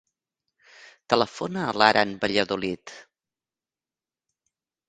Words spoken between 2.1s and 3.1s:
Valladolid.